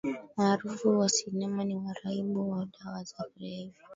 [0.37, 3.73] maarufu wa sinema ni waraibu wa dawa za kulevya